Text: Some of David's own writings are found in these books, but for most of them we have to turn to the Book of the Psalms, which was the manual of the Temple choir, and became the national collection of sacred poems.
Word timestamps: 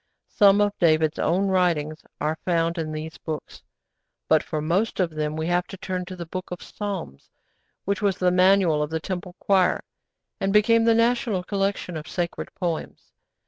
Some 0.29 0.61
of 0.61 0.73
David's 0.79 1.19
own 1.19 1.45
writings 1.49 1.99
are 2.19 2.39
found 2.43 2.79
in 2.79 2.91
these 2.91 3.19
books, 3.19 3.61
but 4.27 4.41
for 4.41 4.59
most 4.59 4.99
of 4.99 5.11
them 5.11 5.35
we 5.35 5.45
have 5.45 5.67
to 5.67 5.77
turn 5.77 6.05
to 6.05 6.15
the 6.15 6.25
Book 6.25 6.49
of 6.49 6.57
the 6.57 6.65
Psalms, 6.65 7.29
which 7.85 8.01
was 8.01 8.17
the 8.17 8.31
manual 8.31 8.81
of 8.81 8.89
the 8.89 8.99
Temple 8.99 9.35
choir, 9.37 9.83
and 10.39 10.51
became 10.51 10.85
the 10.85 10.95
national 10.95 11.43
collection 11.43 11.95
of 11.95 12.07
sacred 12.07 12.49
poems. 12.55 13.11